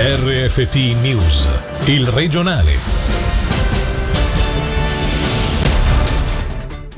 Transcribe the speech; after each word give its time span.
RFT 0.00 1.00
News, 1.02 1.48
il 1.86 2.06
regionale. 2.06 2.72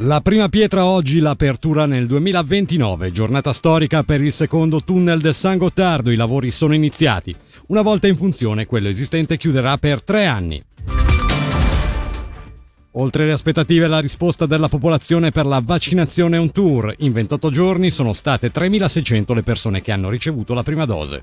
La 0.01 0.21
prima 0.21 0.51
pietra 0.51 0.85
oggi, 0.85 1.19
l'apertura 1.19 1.87
nel 1.87 2.07
2029, 2.07 3.11
giornata 3.11 3.55
storica 3.55 4.03
per 4.03 4.21
il 4.21 4.35
secondo 4.35 4.83
tunnel 4.85 5.19
del 5.19 5.35
San 5.35 5.57
Gottardo. 5.57 6.11
I 6.11 6.17
lavori 6.17 6.51
sono 6.51 6.75
iniziati. 6.75 7.35
Una 7.69 7.81
volta 7.81 8.07
in 8.07 8.19
funzione, 8.19 8.67
quello 8.67 8.89
esistente 8.89 9.39
chiuderà 9.39 9.79
per 9.79 10.03
tre 10.03 10.27
anni. 10.27 10.63
Oltre 12.95 13.25
le 13.25 13.33
aspettative, 13.33 13.87
la 13.87 14.01
risposta 14.01 14.45
della 14.45 14.69
popolazione 14.69 15.31
per 15.31 15.47
la 15.47 15.63
vaccinazione 15.65 16.37
on 16.37 16.53
tour. 16.53 16.95
In 16.99 17.13
28 17.13 17.51
giorni 17.51 17.89
sono 17.89 18.13
state 18.13 18.53
3.600 18.53 19.33
le 19.33 19.43
persone 19.43 19.81
che 19.81 19.91
hanno 19.91 20.11
ricevuto 20.11 20.53
la 20.53 20.63
prima 20.63 20.85
dose. 20.85 21.23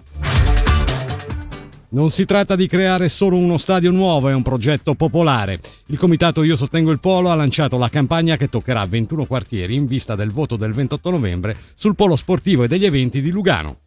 Non 1.97 2.11
si 2.11 2.25
tratta 2.25 2.55
di 2.55 2.67
creare 2.67 3.09
solo 3.09 3.37
uno 3.37 3.57
stadio 3.57 3.89
nuovo, 3.89 4.29
è 4.29 4.33
un 4.35 4.43
progetto 4.43 4.93
popolare. 4.93 5.59
Il 5.87 5.97
comitato 5.97 6.43
Io 6.43 6.55
Sostengo 6.55 6.91
il 6.91 6.99
Polo 6.99 7.31
ha 7.31 7.33
lanciato 7.33 7.79
la 7.79 7.89
campagna 7.89 8.37
che 8.37 8.49
toccherà 8.49 8.85
21 8.85 9.25
quartieri 9.25 9.73
in 9.73 9.87
vista 9.87 10.13
del 10.13 10.29
voto 10.29 10.57
del 10.57 10.73
28 10.73 11.09
novembre 11.09 11.57
sul 11.73 11.95
polo 11.95 12.15
sportivo 12.15 12.65
e 12.65 12.67
degli 12.67 12.85
eventi 12.85 13.19
di 13.19 13.31
Lugano. 13.31 13.79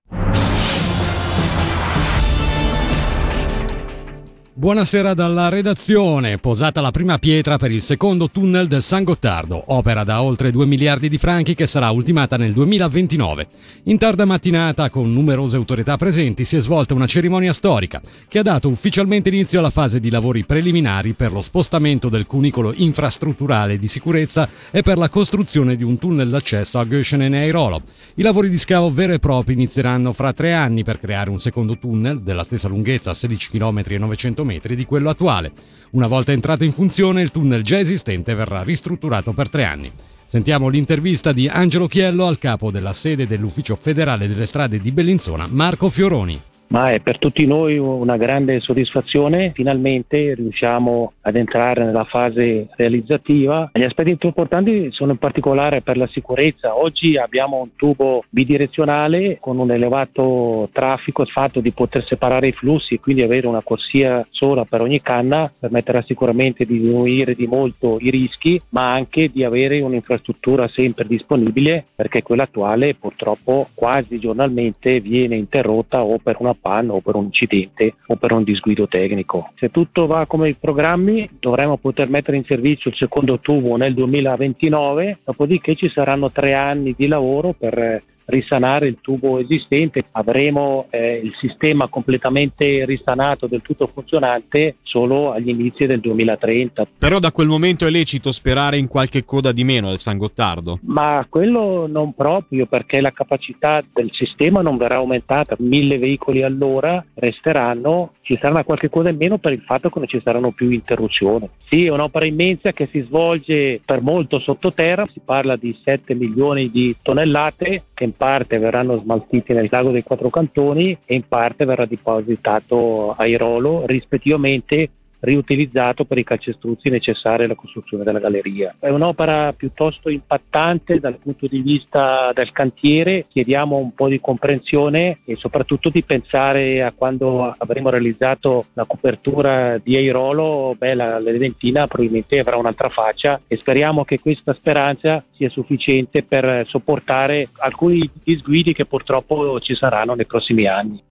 Buonasera 4.61 5.15
dalla 5.15 5.49
redazione. 5.49 6.37
Posata 6.37 6.83
la 6.83 6.91
prima 6.91 7.19
pietra 7.19 7.57
per 7.57 7.71
il 7.71 7.81
secondo 7.81 8.29
tunnel 8.29 8.67
del 8.67 8.83
San 8.83 9.05
Gottardo, 9.05 9.63
opera 9.69 10.05
da 10.05 10.21
oltre 10.21 10.51
2 10.51 10.67
miliardi 10.67 11.09
di 11.09 11.17
franchi 11.17 11.55
che 11.55 11.67
sarà 11.67 11.89
ultimata 11.89 12.37
nel 12.37 12.53
2029. 12.53 13.47
In 13.85 13.97
tarda 13.97 14.27
mattinata, 14.27 14.91
con 14.91 15.11
numerose 15.15 15.57
autorità 15.57 15.97
presenti, 15.97 16.45
si 16.45 16.59
è 16.59 16.61
svolta 16.61 16.93
una 16.93 17.07
cerimonia 17.07 17.55
storica 17.55 18.03
che 18.29 18.39
ha 18.39 18.43
dato 18.43 18.69
ufficialmente 18.69 19.31
inizio 19.31 19.61
alla 19.61 19.71
fase 19.71 19.99
di 19.99 20.11
lavori 20.11 20.45
preliminari 20.45 21.15
per 21.15 21.33
lo 21.33 21.41
spostamento 21.41 22.11
del 22.11 22.27
cunicolo 22.27 22.75
infrastrutturale 22.77 23.79
di 23.79 23.89
sicurezza 23.89 24.47
e 24.71 24.83
per 24.83 24.99
la 24.99 25.09
costruzione 25.09 25.75
di 25.75 25.85
un 25.85 25.97
tunnel 25.97 26.29
d'accesso 26.29 26.79
a 26.79 26.85
Göschenen 26.85 27.33
e 27.33 27.39
Airolo. 27.39 27.81
I 28.17 28.23
lavori 28.23 28.51
di 28.51 28.59
scavo 28.59 28.91
vero 28.91 29.15
e 29.15 29.19
proprio 29.21 29.55
inizieranno 29.57 30.13
fra 30.13 30.35
tre 30.35 30.53
anni 30.53 30.85
per 30.85 31.01
creare 31.01 31.31
un 31.31 31.41
secondo 31.41 31.79
tunnel 31.79 32.21
della 32.21 32.45
stessa 32.45 32.69
lunghezza, 32.69 33.15
16 33.15 33.49
km 33.49 33.83
e 33.87 33.97
900 33.97 34.49
metri 34.51 34.75
di 34.75 34.85
quello 34.85 35.11
attuale. 35.11 35.53
Una 35.91 36.09
volta 36.09 36.33
entrato 36.33 36.65
in 36.65 36.73
funzione, 36.73 37.23
il 37.23 37.31
tunnel 37.31 37.63
già 37.63 37.79
esistente 37.79 38.35
verrà 38.35 38.63
ristrutturato 38.63 39.33
per 39.33 39.49
tre 39.49 39.65
anni. 39.65 39.91
Sentiamo 40.27 40.69
l'intervista 40.69 41.33
di 41.33 41.49
Angelo 41.49 41.87
Chiello 41.87 42.27
al 42.27 42.39
capo 42.39 42.71
della 42.71 42.93
sede 42.93 43.27
dell'Ufficio 43.27 43.77
federale 43.81 44.29
delle 44.29 44.47
strade 44.47 44.81
di 44.81 44.91
Bellinzona, 44.91 45.47
Marco 45.49 45.89
Fioroni 45.89 46.41
ma 46.71 46.93
è 46.93 47.01
per 47.01 47.19
tutti 47.19 47.47
noi 47.47 47.79
una 47.79 48.17
grande 48.17 48.61
soddisfazione. 48.61 49.53
Finalmente 49.55 50.35
riusciamo 50.35 51.13
ad 51.23 51.37
entrare 51.37 51.85
nella 51.85 52.05
fase 52.05 52.69
realizzativa. 52.77 53.71
Gli 53.73 53.83
aspetti 53.83 54.17
più 54.17 54.29
importanti 54.29 54.91
sono 54.93 55.13
in 55.13 55.19
particolare 55.19 55.83
per 55.83 55.97
la 55.97 56.07
sicurezza. 56.09 56.77
Oggi 56.77 57.17
abbiamo 57.17 57.61
un 57.61 57.75
tubo 57.75 58.25
bidirezionale 58.29 59.39
con 59.41 59.59
un 59.59 59.71
elevato 59.71 60.69
traffico, 60.73 61.23
il 61.23 61.29
fatto 61.29 61.61
di 61.61 61.73
poter 61.73 62.05
separare 62.05 62.49
i 62.49 62.53
flussi 62.53 62.95
e 62.95 63.01
quindi 63.01 63.23
avere 63.23 63.47
una 63.47 63.63
corsia 63.63 64.25
sola 64.31 64.65
per 64.65 64.81
ogni 64.81 65.01
canna 65.01 65.51
permetterà 65.59 66.03
sicuramente 66.03 66.65
di 66.65 66.79
diminuire 66.79 67.35
di 67.35 67.47
molto 67.47 67.99
i 68.01 68.11
rischi, 68.11 68.61
ma 68.71 68.93
anche 68.93 69.29
di 69.29 69.43
avere 69.43 69.81
un'infrastruttura 69.81 70.69
sempre 70.69 71.05
disponibile 71.07 71.85
perché 71.95 72.23
quella 72.23 72.45
attuale 72.45 72.95
purtroppo 72.95 73.69
quasi 73.75 74.19
giornalmente 74.21 75.01
viene 75.01 75.37
interrotta 75.37 76.03
o 76.03 76.19
per 76.19 76.37
una 76.39 76.55
panna 76.61 76.93
o 76.93 77.01
per 77.01 77.15
un 77.15 77.25
incidente 77.25 77.95
o 78.07 78.17
per 78.17 78.33
un 78.33 78.45
disguido 78.45 78.87
tecnico. 78.87 79.51
Se 79.57 79.71
tutto 79.71 80.07
va 80.07 80.27
come 80.27 80.51
i 80.51 80.55
programmi 80.55 81.29
dovremo 81.39 81.77
poter 81.77 82.09
mettere 82.09 82.37
in 82.37 82.45
servizio 82.45 82.91
il 82.91 82.97
secondo 82.97 83.39
tubo 83.41 83.77
nel 83.77 83.95
2029, 83.95 85.19
dopodiché 85.25 85.75
ci 85.75 85.89
saranno 85.89 86.31
tre 86.31 86.55
anni 86.55 86.95
di 86.97 87.07
lavoro 87.07 87.53
per 87.53 88.03
risanare 88.31 88.87
il 88.87 88.99
tubo 89.01 89.39
esistente, 89.39 90.05
avremo 90.13 90.87
eh, 90.91 91.21
il 91.23 91.35
sistema 91.39 91.89
completamente 91.89 92.85
risanato, 92.87 93.47
del 93.47 93.63
tutto 93.63 93.91
funzionante 93.93 94.77
solo 94.83 95.33
agli 95.33 95.51
inizi 95.51 95.87
del 95.87 96.01
2030. 96.01 96.87
Però 96.99 97.19
da 97.19 97.33
quel 97.33 97.49
momento 97.49 97.87
è 97.87 97.91
lecito 97.91 98.33
sperare 98.33 98.79
in 98.79 98.89
qualche 98.89 99.25
coda 99.25 99.53
di 99.53 99.65
meno 99.65 99.89
del 99.89 99.99
San 99.99 100.17
Gottardo? 100.17 100.79
Ma 100.83 101.27
quello 101.29 101.87
non 101.87 102.15
proprio 102.15 102.67
perché 102.67 103.01
la 103.01 103.11
capacità 103.11 103.83
del 103.93 104.11
sistema 104.13 104.63
non 104.63 104.77
verrà 104.77 104.97
aumentata, 104.97 105.57
mille 105.59 105.99
veicoli 105.99 106.43
all'ora 106.43 107.05
resteranno, 107.15 108.15
ci 108.23 108.37
sarà 108.37 108.51
una 108.51 108.65
qualche 108.65 108.89
coda 108.89 109.11
in 109.11 109.17
meno 109.17 109.39
per 109.39 109.53
il 109.53 109.63
fatto 109.63 109.91
che 109.91 109.99
non 109.99 110.09
ci 110.09 110.21
saranno 110.23 110.53
più 110.53 110.71
interruzioni. 110.71 111.49
Sì, 111.69 111.87
è 111.87 111.91
un'opera 111.91 112.27
immensa 112.27 112.73
che 112.73 112.89
si 112.91 113.01
svolge 113.01 113.81
per 113.85 114.03
molto 114.03 114.39
sottoterra, 114.39 115.05
si 115.07 115.21
parla 115.25 115.57
di 115.57 115.77
7 115.83 116.15
milioni 116.15 116.71
di 116.71 116.95
tonnellate 117.03 117.85
che 117.95 118.05
parte 118.21 118.59
verranno 118.59 118.99
smaltiti 118.99 119.55
nel 119.55 119.69
lago 119.71 119.93
dei 119.93 120.03
quattro 120.03 120.29
cantoni 120.29 120.95
e 121.07 121.15
in 121.15 121.27
parte 121.27 121.65
verrà 121.65 121.87
depositato 121.87 123.15
a 123.17 123.25
Irolo, 123.25 123.87
rispettivamente 123.87 124.91
riutilizzato 125.21 126.05
per 126.05 126.19
i 126.19 126.25
calcestruzzi 126.25 126.89
necessari 126.89 127.45
alla 127.45 127.55
costruzione 127.55 128.05
della 128.05 128.19
galleria. 128.19 128.75
È 128.79 128.89
un'opera 128.89 129.53
piuttosto 129.53 130.09
impattante 130.09 130.99
dal 130.99 131.19
punto 131.19 131.47
di 131.47 131.61
vista 131.61 132.33
del 132.35 132.53
cantiere, 132.53 133.27
chiediamo 133.29 133.77
un 133.77 133.95
po' 133.95 134.09
di 134.09 134.21
comprensione 134.21 135.19
e 135.25 135.37
soprattutto 135.37 135.89
di 135.89 136.03
pensare 136.03 136.83
a 136.83 136.93
quando 136.93 137.55
avremo 137.57 137.91
realizzato 137.91 138.67
la 138.75 138.85
copertura 138.85 139.79
di 139.79 139.97
Airolo, 139.97 140.75
beh, 140.77 140.95
la 140.95 141.19
Leventina 141.19 141.87
probabilmente 141.87 142.39
avrà 142.39 142.57
un'altra 142.57 142.89
faccia 142.89 143.41
e 143.47 143.57
speriamo 143.57 144.05
che 144.05 144.21
questa 144.21 144.55
speranza 144.55 145.23
sia 145.33 145.49
sufficiente 145.51 146.23
per 146.23 146.67
sopportare 146.67 147.49
alcuni 147.59 148.09
disguidi 148.23 148.73
che 148.73 148.87
purtroppo 148.87 149.61
ci 149.61 149.75
saranno 149.75 150.15
nei 150.15 150.27
prossimi 150.27 150.67
anni. 150.67 151.03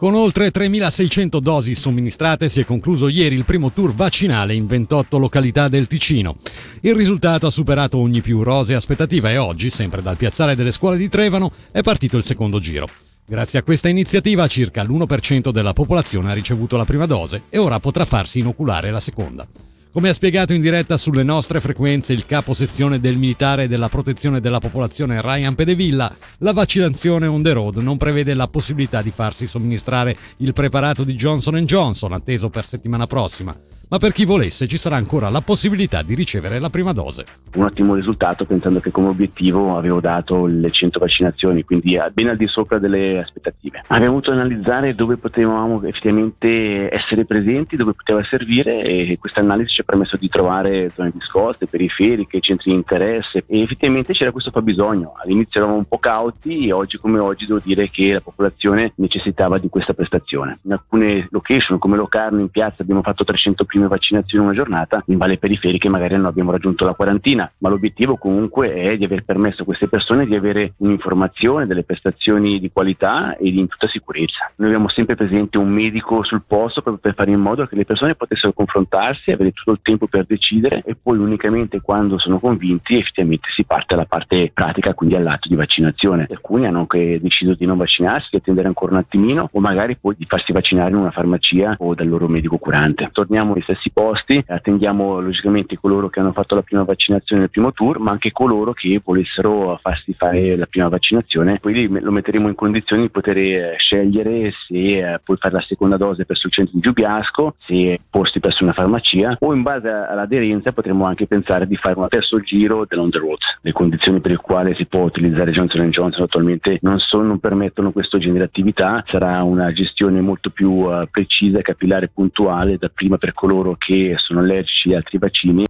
Con 0.00 0.14
oltre 0.14 0.50
3.600 0.50 1.40
dosi 1.40 1.74
somministrate 1.74 2.48
si 2.48 2.60
è 2.60 2.64
concluso 2.64 3.08
ieri 3.08 3.34
il 3.34 3.44
primo 3.44 3.70
tour 3.70 3.94
vaccinale 3.94 4.54
in 4.54 4.66
28 4.66 5.18
località 5.18 5.68
del 5.68 5.88
Ticino. 5.88 6.38
Il 6.80 6.94
risultato 6.94 7.46
ha 7.46 7.50
superato 7.50 7.98
ogni 7.98 8.22
più 8.22 8.42
rosea 8.42 8.78
aspettativa 8.78 9.30
e 9.30 9.36
oggi, 9.36 9.68
sempre 9.68 10.00
dal 10.00 10.16
piazzale 10.16 10.56
delle 10.56 10.70
scuole 10.70 10.96
di 10.96 11.10
Trevano, 11.10 11.52
è 11.70 11.82
partito 11.82 12.16
il 12.16 12.24
secondo 12.24 12.60
giro. 12.60 12.88
Grazie 13.26 13.58
a 13.58 13.62
questa 13.62 13.90
iniziativa 13.90 14.46
circa 14.46 14.82
l'1% 14.82 15.50
della 15.50 15.74
popolazione 15.74 16.30
ha 16.30 16.34
ricevuto 16.34 16.78
la 16.78 16.86
prima 16.86 17.04
dose 17.04 17.42
e 17.50 17.58
ora 17.58 17.78
potrà 17.78 18.06
farsi 18.06 18.38
inoculare 18.38 18.90
la 18.90 19.00
seconda. 19.00 19.46
Come 19.92 20.08
ha 20.08 20.12
spiegato 20.12 20.52
in 20.52 20.60
diretta 20.60 20.96
sulle 20.96 21.24
nostre 21.24 21.58
frequenze 21.58 22.12
il 22.12 22.24
capo 22.24 22.54
sezione 22.54 23.00
del 23.00 23.16
militare 23.16 23.66
della 23.66 23.88
protezione 23.88 24.40
della 24.40 24.60
popolazione 24.60 25.20
Ryan 25.20 25.56
Pedevilla, 25.56 26.16
la 26.38 26.52
vaccinazione 26.52 27.26
on 27.26 27.42
the 27.42 27.52
road 27.52 27.78
non 27.78 27.96
prevede 27.96 28.34
la 28.34 28.46
possibilità 28.46 29.02
di 29.02 29.10
farsi 29.10 29.48
somministrare 29.48 30.16
il 30.36 30.52
preparato 30.52 31.02
di 31.02 31.14
Johnson 31.14 31.56
Johnson 31.64 32.12
atteso 32.12 32.50
per 32.50 32.66
settimana 32.66 33.08
prossima 33.08 33.52
ma 33.90 33.98
per 33.98 34.12
chi 34.12 34.24
volesse 34.24 34.68
ci 34.68 34.76
sarà 34.76 34.94
ancora 34.94 35.28
la 35.30 35.40
possibilità 35.40 36.02
di 36.02 36.14
ricevere 36.14 36.60
la 36.60 36.70
prima 36.70 36.92
dose. 36.92 37.24
Un 37.56 37.64
ottimo 37.64 37.96
risultato 37.96 38.44
pensando 38.44 38.78
che 38.78 38.92
come 38.92 39.08
obiettivo 39.08 39.76
avevo 39.76 40.00
dato 40.00 40.46
le 40.46 40.70
100 40.70 41.00
vaccinazioni, 41.00 41.64
quindi 41.64 41.98
ben 42.12 42.28
al 42.28 42.36
di 42.36 42.46
sopra 42.46 42.78
delle 42.78 43.18
aspettative. 43.18 43.82
Abbiamo 43.88 44.12
avuto 44.12 44.30
analizzare 44.30 44.94
dove 44.94 45.16
potevamo 45.16 45.82
effettivamente 45.82 46.88
essere 46.94 47.24
presenti, 47.24 47.74
dove 47.74 47.92
poteva 47.94 48.22
servire 48.22 48.82
e 48.82 49.18
questa 49.18 49.40
analisi 49.40 49.70
ci 49.70 49.80
ha 49.80 49.84
permesso 49.84 50.16
di 50.16 50.28
trovare 50.28 50.90
zone 50.94 51.10
discoste, 51.12 51.66
periferiche, 51.66 52.40
centri 52.40 52.70
di 52.70 52.76
interesse 52.76 53.42
e 53.44 53.62
effettivamente 53.62 54.12
c'era 54.12 54.30
questo 54.30 54.52
fabbisogno. 54.52 55.14
All'inizio 55.20 55.58
eravamo 55.58 55.78
un 55.78 55.86
po' 55.86 55.98
cauti 55.98 56.68
e 56.68 56.72
oggi 56.72 56.96
come 56.96 57.18
oggi 57.18 57.44
devo 57.44 57.60
dire 57.62 57.90
che 57.90 58.12
la 58.12 58.20
popolazione 58.20 58.92
necessitava 58.96 59.58
di 59.58 59.68
questa 59.68 59.94
prestazione. 59.94 60.60
In 60.62 60.72
alcune 60.72 61.26
location 61.30 61.78
come 61.78 61.96
Locarno 61.96 62.38
in 62.38 62.50
piazza 62.50 62.82
abbiamo 62.82 63.02
fatto 63.02 63.24
300 63.24 63.64
prime 63.80 63.88
vaccinazioni 63.88 64.44
in 64.44 64.50
una 64.50 64.58
giornata, 64.58 65.02
in 65.06 65.16
valle 65.16 65.38
periferiche 65.38 65.88
magari 65.88 66.16
non 66.16 66.26
abbiamo 66.26 66.50
raggiunto 66.50 66.84
la 66.84 66.94
quarantina, 66.94 67.50
ma 67.58 67.68
l'obiettivo 67.68 68.16
comunque 68.16 68.72
è 68.74 68.96
di 68.96 69.04
aver 69.04 69.24
permesso 69.24 69.62
a 69.62 69.64
queste 69.64 69.88
persone 69.88 70.26
di 70.26 70.34
avere 70.34 70.74
un'informazione, 70.78 71.66
delle 71.66 71.84
prestazioni 71.84 72.60
di 72.60 72.70
qualità 72.70 73.36
e 73.36 73.48
in 73.48 73.68
tutta 73.68 73.88
sicurezza. 73.88 74.50
Noi 74.56 74.68
abbiamo 74.68 74.88
sempre 74.88 75.16
presente 75.16 75.58
un 75.58 75.68
medico 75.68 76.22
sul 76.24 76.42
posto 76.46 76.82
proprio 76.82 77.02
per 77.02 77.14
fare 77.14 77.30
in 77.30 77.40
modo 77.40 77.66
che 77.66 77.76
le 77.76 77.84
persone 77.84 78.14
potessero 78.14 78.52
confrontarsi, 78.52 79.30
avere 79.30 79.52
tutto 79.52 79.72
il 79.72 79.80
tempo 79.82 80.06
per 80.06 80.26
decidere 80.26 80.82
e 80.84 80.96
poi 81.00 81.18
unicamente 81.18 81.80
quando 81.80 82.18
sono 82.18 82.38
convinti 82.38 82.96
effettivamente 82.96 83.48
si 83.54 83.64
parte 83.64 83.94
alla 83.94 84.04
parte 84.04 84.50
pratica, 84.52 84.94
quindi 84.94 85.16
all'atto 85.16 85.48
di 85.48 85.54
vaccinazione. 85.54 86.26
Alcuni 86.28 86.66
hanno 86.66 86.80
anche 86.80 87.20
deciso 87.20 87.54
di 87.54 87.66
non 87.66 87.78
vaccinarsi, 87.78 88.28
di 88.30 88.36
attendere 88.38 88.68
ancora 88.68 88.92
un 88.92 88.98
attimino 88.98 89.48
o 89.50 89.60
magari 89.60 89.96
poi 89.96 90.14
di 90.18 90.26
farsi 90.26 90.52
vaccinare 90.52 90.90
in 90.90 90.96
una 90.96 91.10
farmacia 91.10 91.76
o 91.78 91.94
dal 91.94 92.08
loro 92.08 92.28
medico 92.28 92.58
curante. 92.58 93.08
Torniamo 93.12 93.54
ai 93.54 93.62
stessi 93.70 93.90
posti. 93.90 94.42
Attendiamo 94.46 95.20
logicamente 95.20 95.78
coloro 95.78 96.08
che 96.08 96.20
hanno 96.20 96.32
fatto 96.32 96.54
la 96.54 96.62
prima 96.62 96.82
vaccinazione 96.82 97.42
nel 97.42 97.50
primo 97.50 97.72
tour, 97.72 97.98
ma 97.98 98.10
anche 98.10 98.32
coloro 98.32 98.72
che 98.72 99.00
volessero 99.04 99.78
farsi 99.80 100.12
fare 100.14 100.56
la 100.56 100.66
prima 100.66 100.88
vaccinazione. 100.88 101.60
Quindi 101.60 102.00
lo 102.00 102.10
metteremo 102.10 102.48
in 102.48 102.54
condizione 102.54 103.02
di 103.02 103.10
poter 103.10 103.36
eh, 103.38 103.74
scegliere 103.78 104.52
se 104.66 104.74
eh, 104.74 105.20
puoi 105.22 105.36
fare 105.36 105.54
la 105.54 105.60
seconda 105.60 105.96
dose 105.96 106.24
presso 106.24 106.46
il 106.46 106.52
centro 106.52 106.74
di 106.74 106.80
Giubiasco, 106.80 107.54
se 107.66 108.00
posti 108.08 108.40
presso 108.40 108.64
una 108.64 108.72
farmacia 108.72 109.36
o 109.38 109.54
in 109.54 109.62
base 109.62 109.88
all'aderenza 109.88 110.72
potremo 110.72 111.04
anche 111.04 111.26
pensare 111.26 111.66
di 111.66 111.76
fare 111.76 111.98
un 111.98 112.08
terzo 112.08 112.40
giro 112.40 112.84
dell'on 112.88 113.10
the 113.10 113.18
road. 113.18 113.38
Le 113.60 113.72
condizioni 113.72 114.20
per 114.20 114.32
le 114.32 114.36
quali 114.36 114.74
si 114.74 114.86
può 114.86 115.02
utilizzare 115.02 115.52
Johnson 115.52 115.88
Johnson 115.90 116.22
attualmente 116.22 116.78
non, 116.82 116.98
sono, 116.98 117.24
non 117.24 117.38
permettono 117.38 117.92
questo 117.92 118.18
genere 118.18 118.38
di 118.38 118.44
attività, 118.44 119.04
sarà 119.06 119.42
una 119.42 119.72
gestione 119.72 120.20
molto 120.20 120.50
più 120.50 120.70
uh, 120.70 121.06
precisa, 121.10 121.60
capillare 121.60 122.06
e 122.06 122.10
puntuale, 122.12 122.78
da 122.78 122.88
prima 122.88 123.16
per 123.16 123.32
coloro 123.32 123.59
che 123.78 124.14
sono 124.16 124.40
allergici 124.40 124.92
a 124.92 124.96
altri 124.96 125.18
vaccini 125.18 125.64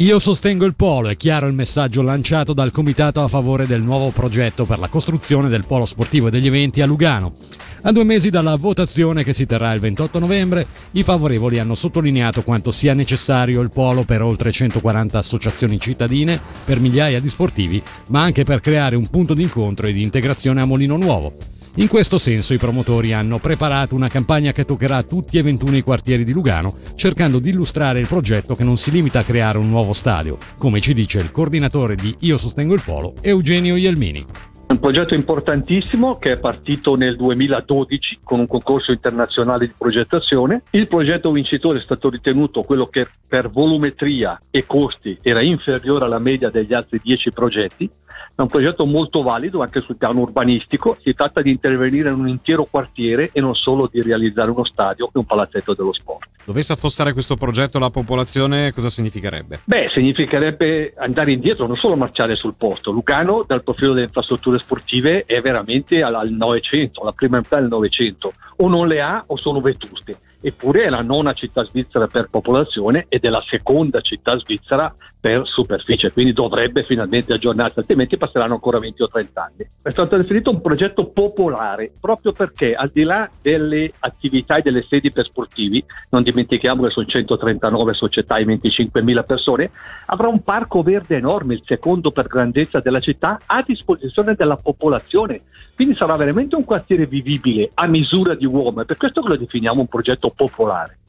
Io 0.00 0.18
sostengo 0.18 0.64
il 0.64 0.76
polo, 0.76 1.08
è 1.08 1.16
chiaro 1.18 1.46
il 1.46 1.52
messaggio 1.52 2.00
lanciato 2.00 2.54
dal 2.54 2.70
Comitato 2.70 3.22
a 3.22 3.28
favore 3.28 3.66
del 3.66 3.82
nuovo 3.82 4.08
progetto 4.08 4.64
per 4.64 4.78
la 4.78 4.88
costruzione 4.88 5.50
del 5.50 5.66
polo 5.66 5.84
sportivo 5.84 6.28
e 6.28 6.30
degli 6.30 6.46
eventi 6.46 6.80
a 6.80 6.86
Lugano. 6.86 7.34
A 7.82 7.92
due 7.92 8.04
mesi 8.04 8.30
dalla 8.30 8.56
votazione 8.56 9.24
che 9.24 9.34
si 9.34 9.44
terrà 9.44 9.74
il 9.74 9.80
28 9.80 10.18
novembre, 10.18 10.66
i 10.92 11.02
favorevoli 11.02 11.58
hanno 11.58 11.74
sottolineato 11.74 12.42
quanto 12.42 12.70
sia 12.70 12.94
necessario 12.94 13.60
il 13.60 13.68
polo 13.68 14.04
per 14.04 14.22
oltre 14.22 14.50
140 14.50 15.18
associazioni 15.18 15.78
cittadine, 15.78 16.40
per 16.64 16.80
migliaia 16.80 17.20
di 17.20 17.28
sportivi, 17.28 17.82
ma 18.06 18.22
anche 18.22 18.42
per 18.42 18.60
creare 18.60 18.96
un 18.96 19.06
punto 19.06 19.34
di 19.34 19.42
incontro 19.42 19.86
e 19.86 19.92
di 19.92 20.00
integrazione 20.00 20.62
a 20.62 20.64
Molino 20.64 20.96
Nuovo. 20.96 21.59
In 21.76 21.86
questo 21.86 22.18
senso 22.18 22.52
i 22.52 22.58
promotori 22.58 23.12
hanno 23.12 23.38
preparato 23.38 23.94
una 23.94 24.08
campagna 24.08 24.50
che 24.52 24.64
toccherà 24.64 25.04
tutti 25.04 25.38
e 25.38 25.42
21 25.42 25.76
i 25.76 25.82
quartieri 25.82 26.24
di 26.24 26.32
Lugano, 26.32 26.74
cercando 26.96 27.38
di 27.38 27.50
illustrare 27.50 28.00
il 28.00 28.08
progetto 28.08 28.56
che 28.56 28.64
non 28.64 28.76
si 28.76 28.90
limita 28.90 29.20
a 29.20 29.24
creare 29.24 29.58
un 29.58 29.68
nuovo 29.68 29.92
stadio, 29.92 30.36
come 30.58 30.80
ci 30.80 30.94
dice 30.94 31.18
il 31.18 31.30
coordinatore 31.30 31.94
di 31.94 32.14
Io 32.20 32.38
Sostengo 32.38 32.74
il 32.74 32.82
Polo, 32.84 33.14
Eugenio 33.20 33.76
Ielmini. 33.76 34.49
Un 34.80 34.86
progetto 34.86 35.14
importantissimo 35.14 36.16
che 36.16 36.30
è 36.30 36.40
partito 36.40 36.94
nel 36.94 37.14
2012 37.14 38.20
con 38.24 38.40
un 38.40 38.46
concorso 38.46 38.92
internazionale 38.92 39.66
di 39.66 39.74
progettazione. 39.76 40.62
Il 40.70 40.88
progetto 40.88 41.30
vincitore 41.32 41.80
è 41.80 41.84
stato 41.84 42.08
ritenuto 42.08 42.62
quello 42.62 42.86
che 42.86 43.06
per 43.28 43.50
volumetria 43.50 44.40
e 44.50 44.64
costi 44.64 45.18
era 45.20 45.42
inferiore 45.42 46.06
alla 46.06 46.18
media 46.18 46.48
degli 46.48 46.72
altri 46.72 46.98
10 47.02 47.30
progetti. 47.30 47.90
È 48.34 48.40
un 48.40 48.48
progetto 48.48 48.86
molto 48.86 49.22
valido 49.22 49.60
anche 49.60 49.80
sul 49.80 49.96
piano 49.96 50.20
urbanistico. 50.20 50.96
Si 51.04 51.12
tratta 51.12 51.42
di 51.42 51.50
intervenire 51.50 52.08
in 52.08 52.18
un 52.18 52.28
intero 52.28 52.64
quartiere 52.64 53.28
e 53.34 53.40
non 53.42 53.54
solo 53.54 53.86
di 53.86 54.00
realizzare 54.00 54.50
uno 54.50 54.64
stadio 54.64 55.08
e 55.08 55.18
un 55.18 55.26
palazzetto 55.26 55.74
dello 55.74 55.92
sport. 55.92 56.28
Dovesse 56.42 56.72
affossare 56.72 57.12
questo 57.12 57.36
progetto 57.36 57.78
la 57.78 57.90
popolazione, 57.90 58.72
cosa 58.72 58.88
significherebbe? 58.88 59.60
Beh, 59.64 59.90
significherebbe 59.92 60.94
andare 60.96 61.32
indietro, 61.32 61.66
non 61.66 61.76
solo 61.76 61.96
marciare 61.96 62.34
sul 62.34 62.54
posto. 62.56 62.90
Lugano, 62.90 63.44
dal 63.46 63.62
profilo 63.62 63.92
delle 63.92 64.06
infrastrutture 64.06 64.58
sportive, 64.70 65.24
è 65.26 65.40
veramente 65.40 66.00
al, 66.00 66.30
900, 66.30 67.00
alla 67.00 67.12
prima 67.12 67.38
metà 67.38 67.58
del 67.58 67.68
Novecento. 67.68 68.34
O 68.58 68.68
non 68.68 68.86
le 68.86 69.00
ha 69.00 69.24
o 69.26 69.36
sono 69.36 69.60
vetuste 69.60 70.16
eppure 70.42 70.84
è 70.84 70.88
la 70.88 71.02
nona 71.02 71.34
città 71.34 71.62
svizzera 71.64 72.06
per 72.06 72.28
popolazione 72.30 73.04
ed 73.10 73.24
è 73.24 73.28
la 73.28 73.44
seconda 73.46 74.00
città 74.00 74.38
svizzera 74.38 74.94
per 75.20 75.46
superficie, 75.46 76.12
quindi 76.12 76.32
dovrebbe 76.32 76.82
finalmente 76.82 77.34
aggiornarsi, 77.34 77.78
altrimenti 77.78 78.16
passeranno 78.16 78.54
ancora 78.54 78.78
20 78.78 79.02
o 79.02 79.08
30 79.08 79.42
anni. 79.42 79.68
È 79.82 79.90
stato 79.90 80.16
definito 80.16 80.50
un 80.50 80.62
progetto 80.62 81.08
popolare 81.08 81.92
proprio 82.00 82.32
perché 82.32 82.72
al 82.74 82.90
di 82.92 83.02
là 83.02 83.30
delle 83.40 83.92
attività 83.98 84.56
e 84.56 84.62
delle 84.62 84.84
sedi 84.88 85.10
per 85.10 85.26
sportivi, 85.26 85.84
non 86.08 86.22
dimentichiamo 86.22 86.84
che 86.84 86.90
sono 86.90 87.06
139 87.06 87.92
società 87.92 88.36
e 88.38 88.44
25.000 88.46 89.24
persone, 89.26 89.70
avrà 90.06 90.28
un 90.28 90.42
parco 90.42 90.82
verde 90.82 91.16
enorme, 91.16 91.54
il 91.54 91.62
secondo 91.66 92.10
per 92.10 92.26
grandezza 92.26 92.80
della 92.80 93.00
città, 93.00 93.38
a 93.44 93.62
disposizione 93.64 94.34
della 94.34 94.56
popolazione, 94.56 95.42
quindi 95.74 95.94
sarà 95.94 96.16
veramente 96.16 96.56
un 96.56 96.64
quartiere 96.64 97.06
vivibile 97.06 97.70
a 97.74 97.86
misura 97.86 98.34
di 98.34 98.46
uomo, 98.46 98.80
è 98.80 98.84
per 98.86 98.96
questo 98.96 99.20
che 99.20 99.28
lo 99.28 99.36
definiamo 99.36 99.80
un 99.80 99.86
progetto 99.86 100.32
popolare. 100.34 100.99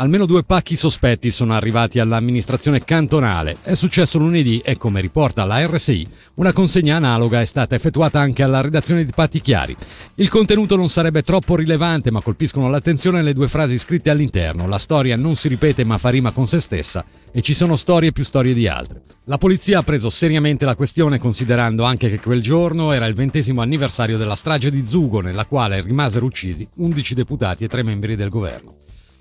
Almeno 0.00 0.24
due 0.24 0.44
pacchi 0.44 0.76
sospetti 0.76 1.30
sono 1.30 1.52
arrivati 1.52 1.98
all'amministrazione 1.98 2.82
cantonale. 2.82 3.58
È 3.60 3.74
successo 3.74 4.18
lunedì 4.18 4.58
e, 4.64 4.78
come 4.78 5.02
riporta 5.02 5.44
la 5.44 5.62
RSI, 5.66 6.06
una 6.36 6.54
consegna 6.54 6.96
analoga 6.96 7.42
è 7.42 7.44
stata 7.44 7.74
effettuata 7.74 8.18
anche 8.18 8.42
alla 8.42 8.62
redazione 8.62 9.04
di 9.04 9.12
Patti 9.14 9.42
Chiari. 9.42 9.76
Il 10.14 10.30
contenuto 10.30 10.74
non 10.74 10.88
sarebbe 10.88 11.22
troppo 11.22 11.54
rilevante, 11.54 12.10
ma 12.10 12.22
colpiscono 12.22 12.70
l'attenzione 12.70 13.20
le 13.20 13.34
due 13.34 13.46
frasi 13.46 13.78
scritte 13.78 14.08
all'interno. 14.08 14.66
La 14.66 14.78
storia 14.78 15.16
non 15.16 15.36
si 15.36 15.48
ripete 15.48 15.84
ma 15.84 15.98
fa 15.98 16.08
rima 16.08 16.30
con 16.30 16.46
se 16.46 16.60
stessa 16.60 17.04
e 17.30 17.42
ci 17.42 17.52
sono 17.52 17.76
storie 17.76 18.10
più 18.10 18.24
storie 18.24 18.54
di 18.54 18.66
altre. 18.66 19.02
La 19.24 19.36
polizia 19.36 19.80
ha 19.80 19.82
preso 19.82 20.08
seriamente 20.08 20.64
la 20.64 20.76
questione 20.76 21.18
considerando 21.18 21.84
anche 21.84 22.08
che 22.08 22.20
quel 22.20 22.40
giorno 22.40 22.92
era 22.92 23.04
il 23.04 23.12
ventesimo 23.12 23.60
anniversario 23.60 24.16
della 24.16 24.34
strage 24.34 24.70
di 24.70 24.84
Zugo, 24.88 25.20
nella 25.20 25.44
quale 25.44 25.82
rimasero 25.82 26.24
uccisi 26.24 26.66
11 26.76 27.14
deputati 27.14 27.64
e 27.64 27.68
3 27.68 27.82
membri 27.82 28.16
del 28.16 28.30
governo. 28.30 28.79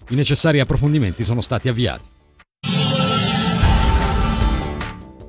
I 0.09 0.15
necessari 0.15 0.59
approfondimenti 0.59 1.23
sono 1.23 1.41
stati 1.41 1.69
avviati. 1.69 2.07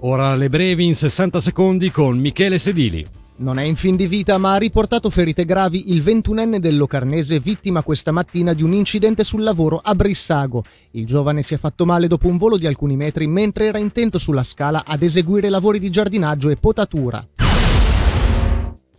Ora 0.00 0.34
le 0.34 0.48
brevi 0.48 0.86
in 0.86 0.94
60 0.94 1.40
secondi 1.40 1.90
con 1.90 2.18
Michele 2.18 2.58
Sedili. 2.58 3.06
Non 3.36 3.58
è 3.58 3.62
in 3.62 3.76
fin 3.76 3.96
di 3.96 4.06
vita, 4.06 4.36
ma 4.38 4.54
ha 4.54 4.58
riportato 4.58 5.08
ferite 5.08 5.44
gravi 5.44 5.92
il 5.92 6.02
21enne 6.02 6.56
del 6.56 6.76
Locarnese, 6.76 7.40
vittima 7.40 7.82
questa 7.82 8.12
mattina 8.12 8.52
di 8.52 8.62
un 8.62 8.72
incidente 8.72 9.24
sul 9.24 9.42
lavoro 9.42 9.80
a 9.82 9.94
Brissago. 9.94 10.64
Il 10.92 11.06
giovane 11.06 11.42
si 11.42 11.54
è 11.54 11.58
fatto 11.58 11.86
male 11.86 12.06
dopo 12.06 12.28
un 12.28 12.36
volo 12.36 12.58
di 12.58 12.66
alcuni 12.66 12.96
metri 12.96 13.26
mentre 13.26 13.66
era 13.66 13.78
intento 13.78 14.18
sulla 14.18 14.44
scala 14.44 14.84
ad 14.86 15.02
eseguire 15.02 15.48
lavori 15.48 15.78
di 15.78 15.90
giardinaggio 15.90 16.50
e 16.50 16.56
potatura. 16.56 17.26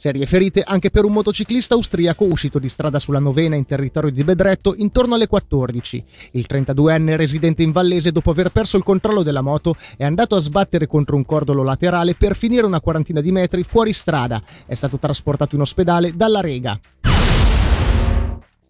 Serie 0.01 0.25
ferite 0.25 0.63
anche 0.65 0.89
per 0.89 1.05
un 1.05 1.11
motociclista 1.11 1.75
austriaco 1.75 2.23
uscito 2.23 2.57
di 2.57 2.69
strada 2.69 2.97
sulla 2.97 3.19
novena 3.19 3.53
in 3.53 3.67
territorio 3.67 4.09
di 4.09 4.23
Bedretto 4.23 4.73
intorno 4.75 5.13
alle 5.13 5.27
14. 5.27 6.03
Il 6.31 6.47
32enne 6.49 7.15
residente 7.15 7.61
in 7.61 7.71
Vallese, 7.71 8.11
dopo 8.11 8.31
aver 8.31 8.49
perso 8.49 8.77
il 8.77 8.83
controllo 8.83 9.21
della 9.21 9.41
moto, 9.41 9.75
è 9.97 10.03
andato 10.03 10.33
a 10.33 10.39
sbattere 10.39 10.87
contro 10.87 11.15
un 11.15 11.23
cordolo 11.23 11.61
laterale 11.61 12.15
per 12.15 12.35
finire 12.35 12.65
una 12.65 12.81
quarantina 12.81 13.21
di 13.21 13.31
metri 13.31 13.61
fuori 13.61 13.93
strada. 13.93 14.41
È 14.65 14.73
stato 14.73 14.97
trasportato 14.97 15.53
in 15.53 15.61
ospedale 15.61 16.15
dalla 16.15 16.41
Rega. 16.41 16.79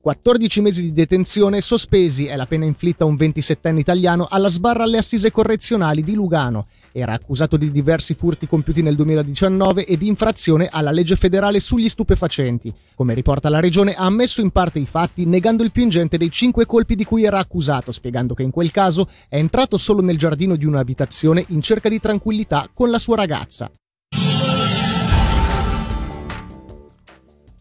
14 0.02 0.62
mesi 0.62 0.82
di 0.82 0.94
detenzione 0.94 1.62
sospesi 1.62 2.26
è 2.26 2.36
la 2.36 2.48
pena 2.48 2.66
inflitta 2.66 3.04
a 3.04 3.08
un 3.08 3.14
27enne 3.14 3.78
italiano 3.78 4.26
alla 4.28 4.50
sbarra 4.50 4.82
alle 4.82 4.98
assise 4.98 5.30
correzionali 5.30 6.04
di 6.04 6.16
Lugano. 6.16 6.66
Era 6.92 7.14
accusato 7.14 7.56
di 7.56 7.70
diversi 7.70 8.16
furti 8.16 8.48
compiuti 8.48 8.82
nel 8.82 8.96
2019 8.96 9.86
e 9.86 9.98
di 9.98 10.08
infrazione 10.08 10.70
alla 10.72 10.90
legge 10.90 11.16
federale 11.16 11.60
sugli 11.60 11.88
stupefacenti. 11.88 12.74
Come 12.96 13.14
riporta 13.14 13.48
la 13.50 13.60
regione, 13.60 13.94
ha 13.94 14.06
ammesso 14.06 14.42
in 14.42 14.50
parte 14.50 14.80
i 14.80 14.88
fatti, 14.88 15.26
negando 15.26 15.62
il 15.62 15.72
più 15.72 15.84
ingente 15.84 16.18
dei 16.18 16.32
cinque 16.32 16.66
colpi 16.66 16.96
di 16.96 17.06
cui 17.06 17.24
era 17.24 17.38
accusato, 17.38 17.92
spiegando 17.92 18.34
che 18.34 18.42
in 18.42 18.50
quel 18.50 18.72
caso 18.72 19.08
è 19.30 19.38
entrato 19.38 19.78
solo 19.78 20.02
nel 20.02 20.18
giardino 20.18 20.56
di 20.56 20.66
un'abitazione 20.66 21.46
in 21.50 21.62
cerca 21.62 21.90
di 21.90 22.00
tranquillità 22.00 22.68
con 22.74 22.90
la 22.90 22.98
sua 22.98 23.18
ragazza. 23.18 23.72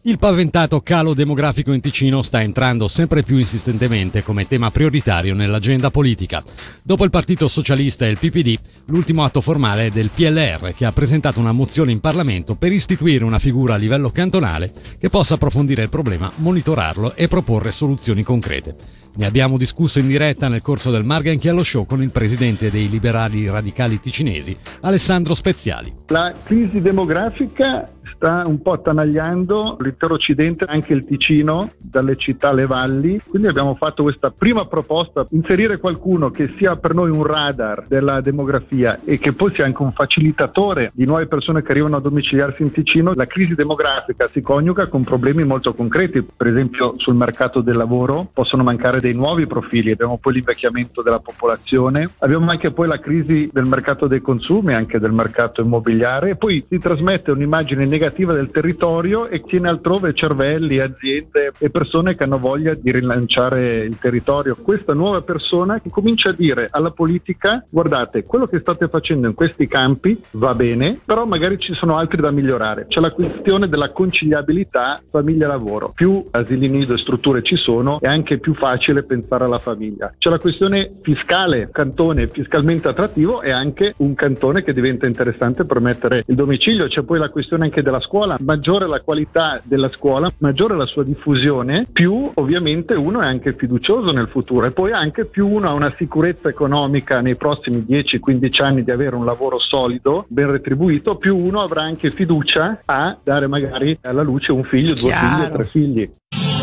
Il 0.03 0.17
paventato 0.17 0.81
calo 0.81 1.13
demografico 1.13 1.73
in 1.73 1.79
Ticino 1.79 2.23
sta 2.23 2.41
entrando 2.41 2.87
sempre 2.87 3.21
più 3.21 3.37
insistentemente 3.37 4.23
come 4.23 4.47
tema 4.47 4.71
prioritario 4.71 5.35
nell'agenda 5.35 5.91
politica. 5.91 6.43
Dopo 6.81 7.03
il 7.03 7.11
Partito 7.11 7.47
Socialista 7.47 8.07
e 8.07 8.09
il 8.09 8.17
PPD, 8.17 8.57
l'ultimo 8.85 9.23
atto 9.23 9.41
formale 9.41 9.85
è 9.85 9.89
del 9.91 10.09
PLR 10.09 10.73
che 10.73 10.85
ha 10.85 10.91
presentato 10.91 11.39
una 11.39 11.51
mozione 11.51 11.91
in 11.91 11.99
Parlamento 11.99 12.55
per 12.55 12.71
istituire 12.71 13.23
una 13.23 13.37
figura 13.37 13.75
a 13.75 13.77
livello 13.77 14.09
cantonale 14.09 14.73
che 14.97 15.09
possa 15.09 15.35
approfondire 15.35 15.83
il 15.83 15.89
problema, 15.89 16.31
monitorarlo 16.33 17.13
e 17.13 17.27
proporre 17.27 17.69
soluzioni 17.69 18.23
concrete. 18.23 18.75
Ne 19.17 19.27
abbiamo 19.27 19.57
discusso 19.57 19.99
in 19.99 20.07
diretta 20.07 20.47
nel 20.47 20.63
corso 20.63 20.89
del 20.89 21.03
Marga 21.03 21.31
Chiallo 21.35 21.63
Show 21.63 21.85
con 21.85 22.01
il 22.01 22.09
presidente 22.09 22.71
dei 22.71 22.89
liberali 22.89 23.47
radicali 23.47 23.99
ticinesi, 23.99 24.57
Alessandro 24.79 25.35
Speziali. 25.35 25.93
La 26.07 26.33
crisi 26.43 26.81
demografica 26.81 27.87
sta 28.15 28.43
un 28.45 28.61
po' 28.61 28.73
attanagliando 28.73 29.77
l'intero 29.79 30.13
Occidente, 30.13 30.65
anche 30.65 30.93
il 30.93 31.05
Ticino, 31.05 31.71
dalle 31.77 32.15
città 32.17 32.49
alle 32.49 32.65
valli. 32.65 33.19
Quindi 33.27 33.47
abbiamo 33.47 33.75
fatto 33.75 34.03
questa 34.03 34.31
prima 34.31 34.65
proposta, 34.65 35.25
inserire 35.31 35.79
qualcuno 35.79 36.29
che 36.29 36.53
sia 36.57 36.75
per 36.75 36.93
noi 36.93 37.09
un 37.09 37.23
radar 37.23 37.85
della 37.87 38.21
demografia 38.21 38.99
e 39.03 39.17
che 39.17 39.33
poi 39.33 39.53
sia 39.53 39.65
anche 39.65 39.81
un 39.81 39.91
facilitatore 39.91 40.91
di 40.93 41.05
nuove 41.05 41.27
persone 41.27 41.61
che 41.61 41.71
arrivano 41.71 41.97
a 41.97 42.01
domiciliarsi 42.01 42.61
in 42.61 42.71
Ticino. 42.71 43.13
La 43.15 43.25
crisi 43.25 43.55
demografica 43.55 44.29
si 44.31 44.41
coniuga 44.41 44.87
con 44.87 45.03
problemi 45.03 45.43
molto 45.43 45.73
concreti, 45.73 46.23
per 46.23 46.47
esempio 46.47 46.93
sul 46.97 47.15
mercato 47.15 47.61
del 47.61 47.77
lavoro 47.77 48.29
possono 48.33 48.63
mancare 48.63 48.99
dei 48.99 49.13
nuovi 49.13 49.45
profili, 49.47 49.91
abbiamo 49.91 50.17
poi 50.17 50.33
l'invecchiamento 50.33 51.01
della 51.01 51.19
popolazione, 51.19 52.09
abbiamo 52.19 52.49
anche 52.49 52.71
poi 52.71 52.87
la 52.87 52.99
crisi 52.99 53.49
del 53.51 53.65
mercato 53.65 54.07
dei 54.07 54.21
consumi, 54.21 54.73
anche 54.73 54.99
del 54.99 55.11
mercato 55.11 55.61
immobiliare 55.61 56.31
e 56.31 56.35
poi 56.35 56.63
si 56.67 56.77
trasmette 56.77 57.31
un'immagine 57.31 57.85
negativa 57.91 58.33
del 58.33 58.49
territorio 58.49 59.27
e 59.27 59.41
tiene 59.41 59.67
altrove 59.67 60.13
cervelli, 60.13 60.79
aziende 60.79 61.51
e 61.57 61.69
persone 61.69 62.15
che 62.15 62.23
hanno 62.23 62.39
voglia 62.39 62.73
di 62.73 62.89
rilanciare 62.89 63.79
il 63.79 63.97
territorio. 63.99 64.55
Questa 64.55 64.93
nuova 64.93 65.21
persona 65.21 65.81
che 65.81 65.89
comincia 65.89 66.29
a 66.29 66.33
dire 66.33 66.67
alla 66.71 66.91
politica 66.91 67.63
guardate, 67.69 68.23
quello 68.23 68.47
che 68.47 68.59
state 68.59 68.87
facendo 68.87 69.27
in 69.27 69.33
questi 69.33 69.67
campi 69.67 70.19
va 70.31 70.55
bene, 70.55 70.99
però 71.03 71.25
magari 71.25 71.59
ci 71.59 71.73
sono 71.73 71.97
altri 71.97 72.21
da 72.21 72.31
migliorare. 72.31 72.85
C'è 72.87 73.01
la 73.01 73.11
questione 73.11 73.67
della 73.67 73.91
conciliabilità 73.91 75.01
famiglia-lavoro. 75.09 75.91
Più 75.93 76.25
asili 76.31 76.69
nido 76.69 76.93
e 76.93 76.97
strutture 76.97 77.43
ci 77.43 77.57
sono, 77.57 77.99
è 77.99 78.07
anche 78.07 78.39
più 78.39 78.55
facile 78.55 79.03
pensare 79.03 79.43
alla 79.43 79.59
famiglia. 79.59 80.13
C'è 80.17 80.29
la 80.29 80.39
questione 80.39 80.93
fiscale, 81.01 81.69
cantone 81.71 82.27
fiscalmente 82.27 82.87
attrattivo 82.87 83.41
e 83.41 83.51
anche 83.51 83.93
un 83.97 84.13
cantone 84.15 84.63
che 84.63 84.71
diventa 84.71 85.05
interessante 85.05 85.65
per 85.65 85.81
mettere 85.81 86.23
il 86.25 86.35
domicilio. 86.35 86.87
C'è 86.87 87.01
poi 87.03 87.19
la 87.19 87.29
questione 87.29 87.65
anche 87.65 87.80
della 87.81 87.99
scuola, 87.99 88.37
maggiore 88.39 88.87
la 88.87 89.01
qualità 89.01 89.61
della 89.63 89.89
scuola, 89.89 90.31
maggiore 90.37 90.75
la 90.75 90.85
sua 90.85 91.03
diffusione, 91.03 91.85
più 91.91 92.31
ovviamente 92.35 92.93
uno 92.93 93.21
è 93.21 93.25
anche 93.25 93.53
fiducioso 93.53 94.11
nel 94.11 94.27
futuro 94.27 94.65
e 94.65 94.71
poi 94.71 94.91
anche 94.91 95.25
più 95.25 95.47
uno 95.47 95.67
ha 95.69 95.73
una 95.73 95.93
sicurezza 95.97 96.49
economica 96.49 97.21
nei 97.21 97.35
prossimi 97.35 97.85
10-15 97.87 98.63
anni 98.63 98.83
di 98.83 98.91
avere 98.91 99.15
un 99.15 99.25
lavoro 99.25 99.59
solido, 99.59 100.25
ben 100.27 100.49
retribuito, 100.51 101.15
più 101.15 101.37
uno 101.37 101.61
avrà 101.61 101.81
anche 101.81 102.09
fiducia 102.09 102.81
a 102.85 103.17
dare 103.21 103.47
magari 103.47 103.97
alla 104.01 104.23
luce 104.23 104.51
un 104.51 104.63
figlio, 104.63 104.93
due 104.93 105.09
Chiaro. 105.09 105.35
figli, 105.35 105.51
tre 105.51 105.63
figli. 105.63 106.60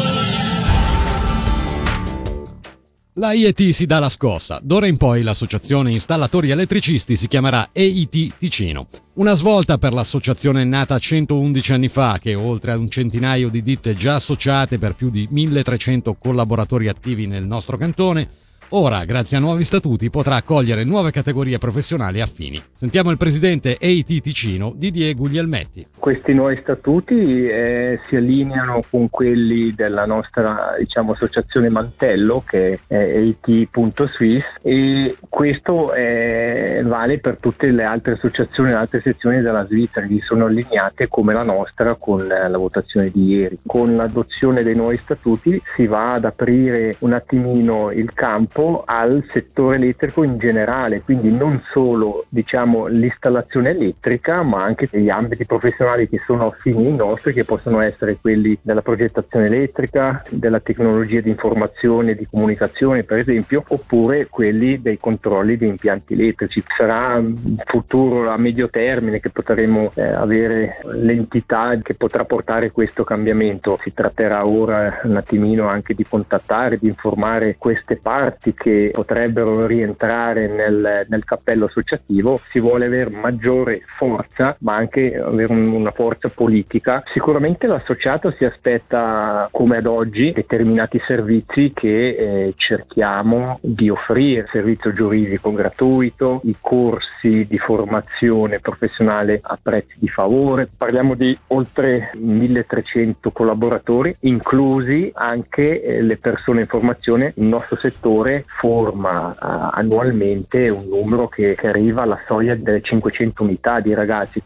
La 3.18 3.32
IET 3.32 3.70
si 3.70 3.84
dà 3.84 3.98
la 3.98 4.08
scossa. 4.08 4.60
D'ora 4.62 4.86
in 4.86 4.96
poi 4.96 5.22
l'associazione 5.22 5.90
installatori 5.90 6.50
elettricisti 6.50 7.16
si 7.16 7.26
chiamerà 7.26 7.70
EIT 7.72 8.34
Ticino. 8.38 8.86
Una 9.14 9.34
svolta 9.34 9.76
per 9.76 9.92
l'associazione 9.92 10.62
nata 10.62 10.96
111 10.96 11.72
anni 11.72 11.88
fa, 11.88 12.20
che 12.22 12.36
oltre 12.36 12.70
a 12.70 12.78
un 12.78 12.88
centinaio 12.88 13.48
di 13.48 13.64
ditte 13.64 13.94
già 13.94 14.14
associate 14.14 14.78
per 14.78 14.94
più 14.94 15.10
di 15.10 15.26
1300 15.28 16.14
collaboratori 16.14 16.86
attivi 16.86 17.26
nel 17.26 17.44
nostro 17.44 17.76
cantone, 17.76 18.28
ora, 18.70 19.04
grazie 19.04 19.36
a 19.36 19.40
nuovi 19.40 19.64
statuti, 19.64 20.10
potrà 20.10 20.36
accogliere 20.36 20.84
nuove 20.84 21.10
categorie 21.10 21.58
professionali 21.58 22.20
affini. 22.20 22.62
Sentiamo 22.74 23.10
il 23.10 23.16
presidente 23.16 23.78
EIT 23.78 24.20
Ticino, 24.20 24.72
Didier 24.74 25.14
Guglielmetti. 25.14 25.86
Questi 25.98 26.34
nuovi 26.34 26.58
statuti 26.60 27.46
eh, 27.46 28.00
si 28.06 28.16
allineano 28.16 28.82
con 28.90 29.08
quelli 29.10 29.74
della 29.74 30.04
nostra 30.04 30.74
diciamo, 30.78 31.12
associazione 31.12 31.68
Mantello 31.68 32.42
che 32.46 32.80
è 32.86 32.96
it.swiss 32.96 34.44
e 34.62 35.16
questo 35.28 35.94
eh, 35.94 36.82
vale 36.84 37.18
per 37.18 37.38
tutte 37.40 37.70
le 37.70 37.84
altre 37.84 38.12
associazioni 38.12 38.70
e 38.70 38.74
altre 38.74 39.00
sezioni 39.00 39.40
della 39.40 39.66
Svizzera 39.66 40.06
che 40.06 40.20
sono 40.22 40.46
allineate 40.46 41.08
come 41.08 41.32
la 41.32 41.42
nostra 41.42 41.94
con 41.94 42.30
eh, 42.30 42.48
la 42.48 42.58
votazione 42.58 43.10
di 43.10 43.26
ieri. 43.26 43.58
Con 43.66 43.96
l'adozione 43.96 44.62
dei 44.62 44.74
nuovi 44.74 44.96
statuti 44.96 45.60
si 45.74 45.86
va 45.86 46.12
ad 46.12 46.24
aprire 46.24 46.96
un 47.00 47.12
attimino 47.12 47.90
il 47.90 48.12
campo 48.14 48.57
al 48.84 49.24
settore 49.28 49.76
elettrico 49.76 50.24
in 50.24 50.36
generale, 50.38 51.02
quindi 51.02 51.30
non 51.30 51.62
solo 51.70 52.24
diciamo, 52.28 52.86
l'installazione 52.86 53.70
elettrica 53.70 54.42
ma 54.42 54.62
anche 54.62 54.88
degli 54.90 55.08
ambiti 55.08 55.44
professionali 55.44 56.08
che 56.08 56.20
sono 56.26 56.46
affini 56.48 56.86
ai 56.86 56.96
nostri 56.96 57.32
che 57.32 57.44
possono 57.44 57.80
essere 57.80 58.18
quelli 58.20 58.58
della 58.60 58.82
progettazione 58.82 59.46
elettrica, 59.46 60.24
della 60.28 60.60
tecnologia 60.60 61.20
di 61.20 61.30
informazione 61.30 62.12
e 62.12 62.14
di 62.16 62.26
comunicazione 62.28 63.04
per 63.04 63.18
esempio, 63.18 63.62
oppure 63.66 64.26
quelli 64.26 64.80
dei 64.82 64.98
controlli 64.98 65.56
di 65.56 65.66
impianti 65.66 66.14
elettrici. 66.14 66.62
Sarà 66.76 67.16
in 67.18 67.56
futuro 67.64 68.28
a 68.28 68.36
medio 68.36 68.68
termine 68.68 69.20
che 69.20 69.30
potremo 69.30 69.92
eh, 69.94 70.02
avere 70.02 70.80
l'entità 70.92 71.76
che 71.80 71.94
potrà 71.94 72.24
portare 72.24 72.72
questo 72.72 73.04
cambiamento. 73.04 73.78
Si 73.82 73.92
tratterà 73.94 74.46
ora 74.46 75.00
un 75.04 75.16
attimino 75.16 75.68
anche 75.68 75.94
di 75.94 76.04
contattare, 76.04 76.78
di 76.78 76.88
informare 76.88 77.56
queste 77.56 77.96
parti 77.96 78.47
che 78.54 78.90
potrebbero 78.92 79.66
rientrare 79.66 80.46
nel, 80.48 81.06
nel 81.08 81.24
cappello 81.24 81.66
associativo. 81.66 82.40
Si 82.50 82.60
vuole 82.60 82.86
avere 82.86 83.10
maggiore 83.10 83.82
forza, 83.86 84.56
ma 84.60 84.74
anche 84.76 85.16
avere 85.18 85.52
un- 85.52 85.72
una 85.72 85.90
forza 85.90 86.28
politica. 86.28 87.02
Sicuramente 87.06 87.66
l'associato 87.66 88.30
si 88.32 88.44
aspetta, 88.44 89.48
come 89.50 89.78
ad 89.78 89.86
oggi, 89.86 90.32
determinati 90.32 90.98
servizi 90.98 91.72
che 91.74 92.08
eh, 92.08 92.54
cerchiamo 92.56 93.58
di 93.62 93.88
offrire. 93.90 94.46
Servizio 94.50 94.92
giuridico 94.92 95.52
gratuito, 95.52 96.40
i 96.44 96.56
corsi 96.60 97.46
di 97.48 97.58
formazione 97.58 98.60
professionale 98.60 99.40
a 99.42 99.58
prezzi 99.60 99.94
di 99.98 100.08
favore. 100.08 100.68
Parliamo 100.74 101.14
di 101.14 101.36
oltre 101.48 102.10
1300 102.14 103.30
collaboratori, 103.30 104.14
inclusi 104.20 105.10
anche 105.14 105.82
eh, 105.82 106.02
le 106.02 106.16
persone 106.16 106.62
in 106.62 106.66
formazione. 106.66 107.32
Il 107.36 107.44
nostro 107.44 107.76
settore 107.76 108.37
forma 108.46 109.32
eh, 109.34 109.78
annualmente 109.78 110.68
un 110.68 110.86
numero 110.88 111.28
che, 111.28 111.54
che 111.54 111.68
arriva 111.68 112.02
alla 112.02 112.20
soglia 112.26 112.54
delle 112.54 112.82
500 112.82 113.42
unità 113.42 113.80
di 113.80 113.94
ragazzi. 113.94 114.42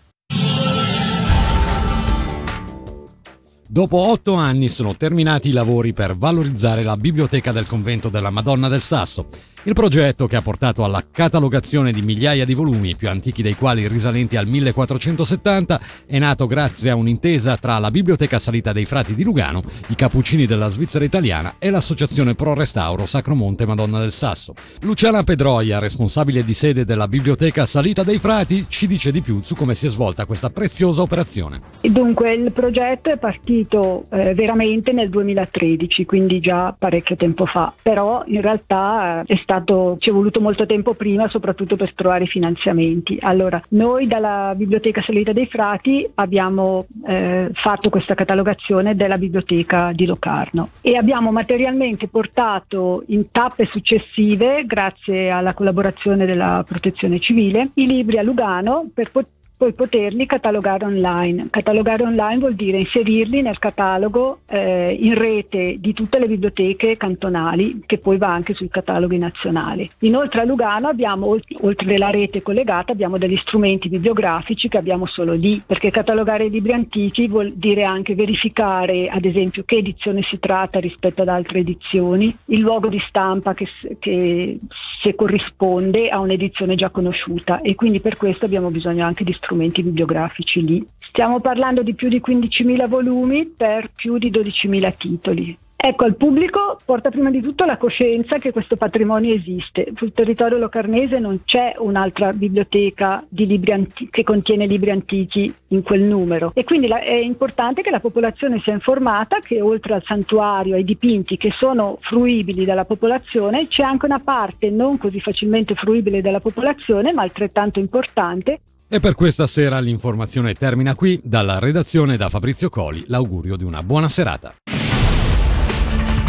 Dopo 3.73 3.97
otto 3.97 4.35
anni 4.35 4.69
sono 4.69 4.95
terminati 4.95 5.49
i 5.49 5.53
lavori 5.53 5.95
per 5.95 6.15
valorizzare 6.15 6.83
la 6.83 6.99
biblioteca 6.99 7.53
del 7.53 7.67
convento 7.67 8.11
della 8.11 8.29
Madonna 8.29 8.69
del 8.69 8.83
Sasso. 8.83 9.29
Il 9.65 9.75
progetto, 9.75 10.27
che 10.27 10.35
ha 10.35 10.43
portato 10.43 10.83
alla 10.83 11.05
catalogazione 11.09 11.93
di 11.93 12.03
migliaia 12.03 12.45
di 12.45 12.53
volumi, 12.53 12.97
più 12.97 13.09
antichi 13.09 13.43
dei 13.43 13.55
quali 13.55 13.87
risalenti 13.87 14.37
al 14.37 14.49
1470, 14.49 15.81
è 16.05 16.19
nato 16.19 16.49
grazie 16.49 16.91
a 16.91 16.97
un'intesa 16.97 17.57
tra 17.57 17.79
la 17.79 17.93
Biblioteca 17.93 18.41
Salita 18.41 18.73
dei 18.73 18.87
Frati 18.87 19.15
di 19.15 19.23
Lugano, 19.23 19.63
i 19.87 19.95
Cappuccini 19.95 20.47
della 20.47 20.69
Svizzera 20.69 21.05
Italiana 21.05 21.55
e 21.61 21.71
l'Associazione 21.71 22.35
Pro 22.35 22.55
Restauro 22.55 23.07
Sacromonte 23.07 23.65
Madonna 23.65 24.01
del 24.01 24.11
Sasso. 24.11 24.55
Luciana 24.81 25.23
Pedroia, 25.23 25.79
responsabile 25.79 26.45
di 26.45 26.55
sede 26.55 26.85
della 26.85 27.07
Biblioteca 27.07 27.65
Salita 27.65 28.03
dei 28.03 28.19
Frati, 28.19 28.67
ci 28.69 28.89
dice 28.89 29.13
di 29.13 29.21
più 29.21 29.43
su 29.43 29.55
come 29.55 29.77
si 29.77 29.87
è 29.87 29.91
svolta 29.91 30.27
questa 30.27 30.51
preziosa 30.51 31.03
operazione. 31.03 31.61
Dunque, 31.83 32.33
il 32.33 32.51
progetto 32.51 33.11
è 33.11 33.17
partito 33.17 34.07
eh, 34.11 34.35
veramente 34.35 34.91
nel 34.91 35.09
2013, 35.09 36.05
quindi 36.05 36.41
già 36.41 36.75
parecchio 36.77 37.15
tempo 37.15 37.47
fa, 37.47 37.73
però 37.81 38.25
in 38.27 38.41
realtà 38.41 39.21
eh, 39.21 39.35
è 39.35 39.37
stato, 39.37 39.52
ci 39.99 40.11
è 40.11 40.13
voluto 40.13 40.41
molto 40.41 40.67
tempo 40.67 40.95
prima, 40.95 41.29
soprattutto 41.29 41.77
per 41.77 41.93
trovare 41.95 42.25
i 42.25 42.29
finanziamenti. 42.29 43.19
Allora, 43.21 43.61
noi 43.71 44.07
dalla 44.07 44.55
Biblioteca 44.57 45.03
Salita 45.03 45.33
dei 45.33 45.47
Frati 45.47 46.09
abbiamo 46.15 46.87
eh, 47.07 47.51
fatto 47.53 47.91
questa 47.91 48.15
catalogazione 48.15 48.95
della 48.95 49.17
biblioteca 49.17 49.93
di 49.93 50.07
Locarno 50.07 50.71
e 50.81 50.97
abbiamo 50.97 51.31
materialmente 51.33 52.09
portato 52.09 53.03
in 53.09 53.31
tappe 53.31 53.67
successive, 53.67 54.65
grazie 54.67 55.31
alla 55.31 55.55
collaborazione 55.55 56.25
della 56.25 56.65
Protezione 56.67 57.19
Civile, 57.19 57.71
i 57.75 57.87
libri 57.87 58.19
a 58.19 58.23
Lugano 58.23 58.89
per 58.93 59.11
poter 59.11 59.41
poi 59.63 59.75
poterli 59.75 60.27
catalogare 60.27 60.85
online. 60.85 61.47
Catalogare 61.49 62.03
online 62.03 62.39
vuol 62.39 62.55
dire 62.55 62.79
inserirli 62.79 63.43
nel 63.43 63.61
catalogo 63.61 64.41
eh, 64.49 64.93
in 65.01 65.15
rete 65.15 65.77
di 65.79 65.93
tutte 65.93 66.19
le 66.19 66.27
biblioteche 66.27 66.97
cantonali, 66.97 67.81
che 67.87 67.99
poi 67.99 68.17
va 68.17 68.33
anche 68.33 68.55
sui 68.55 68.69
cataloghi 68.69 69.19
nazionali. 69.19 69.89
Inoltre 70.01 70.41
a 70.41 70.45
Lugano 70.45 70.89
abbiamo, 70.89 71.27
olt- 71.27 71.47
oltre 71.61 71.95
alla 71.95 72.11
rete 72.11 72.43
collegata, 72.43 72.91
abbiamo 72.91 73.19
degli 73.19 73.37
strumenti 73.37 73.89
bibliografici 73.89 74.67
che 74.67 74.79
abbiamo 74.79 75.07
solo 75.07 75.33
lì, 75.33 75.63
perché 75.65 75.93
catalogare 75.93 76.47
i 76.47 76.51
libri 76.51 76.73
antichi 76.73 77.29
vuol 77.29 77.53
dire 77.53 77.85
anche 77.85 78.17
verificare, 78.17 79.07
ad 79.07 79.25
esempio, 79.25 79.63
che 79.65 79.77
edizione 79.77 80.23
si 80.23 80.41
tratta 80.41 80.81
rispetto 80.81 81.23
ad 81.23 81.29
altre 81.29 81.61
edizioni, 81.61 82.37
il 82.47 82.59
luogo 82.59 82.89
di 82.89 82.99
stampa 83.07 83.55
che, 83.55 83.69
che 84.01 84.59
se 84.99 85.15
corrisponde 85.15 86.09
a 86.09 86.19
un'edizione 86.19 86.75
già 86.75 86.91
conosciuta 86.91 87.61
e 87.61 87.77
quindi 87.77 88.01
per 88.01 88.17
questo 88.17 88.45
abbiamo 88.45 88.69
bisogno 88.71 89.07
anche 89.07 89.23
di 89.23 89.33
strumenti 89.33 89.51
bibliografici 89.83 90.65
lì. 90.65 90.87
Stiamo 90.99 91.41
parlando 91.41 91.83
di 91.83 91.95
più 91.95 92.09
di 92.09 92.23
15.000 92.25 92.89
volumi 92.89 93.47
per 93.47 93.91
più 93.95 94.19
di 94.19 94.31
12.000 94.31 94.97
titoli. 94.97 95.59
Ecco, 95.85 96.05
al 96.05 96.15
pubblico 96.15 96.79
porta 96.85 97.11
prima 97.11 97.29
di 97.29 97.41
tutto 97.41 97.65
la 97.65 97.77
coscienza 97.77 98.39
che 98.39 98.53
questo 98.53 98.77
patrimonio 98.77 99.35
esiste. 99.35 99.89
Sul 99.97 100.13
territorio 100.13 100.57
locarnese 100.57 101.19
non 101.19 101.41
c'è 101.45 101.73
un'altra 101.77 102.33
biblioteca 102.33 103.27
anti- 103.73 104.09
che 104.09 104.23
contiene 104.23 104.67
libri 104.67 104.93
antichi 104.93 105.53
in 105.69 105.83
quel 105.83 106.03
numero 106.03 106.53
e 106.55 106.63
quindi 106.63 106.87
la- 106.87 107.01
è 107.03 107.15
importante 107.17 107.83
che 107.83 107.91
la 107.91 107.99
popolazione 107.99 108.61
sia 108.63 108.75
informata 108.75 109.41
che 109.41 109.61
oltre 109.61 109.95
al 109.95 110.05
santuario, 110.05 110.77
ai 110.77 110.85
dipinti 110.85 111.37
che 111.37 111.51
sono 111.51 111.99
fruibili 112.01 112.65
dalla 112.65 112.85
popolazione, 112.85 113.67
c'è 113.67 113.83
anche 113.83 114.07
una 114.07 114.21
parte 114.21 114.71
non 114.71 114.99
così 114.99 115.19
facilmente 115.21 115.75
fruibile 115.75 116.21
dalla 116.21 116.39
popolazione, 116.39 117.13
ma 117.13 117.23
altrettanto 117.23 117.81
importante, 117.81 118.61
E 118.95 119.01
per 119.01 119.15
questa 119.15 119.47
sera 119.47 119.81
l'informazione 119.81 120.53
termina 120.53 120.95
qui. 120.95 121.19
Dalla 121.25 121.59
redazione 121.59 122.19
da 122.19 122.29
Fabrizio 122.29 122.69
Coli 122.69 123.05
l'augurio 123.07 123.57
di 123.57 123.65
una 123.65 123.83
buona 123.83 124.11
serata. 124.11 124.57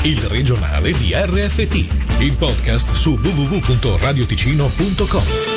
Il 0.03 0.21
regionale 0.21 0.93
di 0.93 1.11
RFT, 1.13 2.21
il 2.21 2.37
podcast 2.37 2.93
su 2.93 3.19
www.radioticino.com. 3.21 5.52